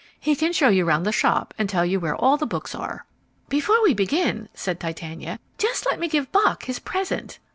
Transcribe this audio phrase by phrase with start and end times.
[0.19, 3.05] He can show you round the shop and tell you where all the books are."
[3.49, 7.37] "Before we begin," said Titania, "just let me give Bock his present."